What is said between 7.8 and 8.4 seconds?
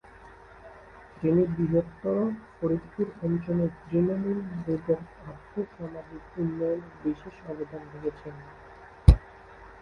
রেখেছেন।